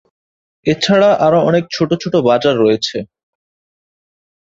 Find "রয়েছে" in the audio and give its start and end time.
2.57-2.97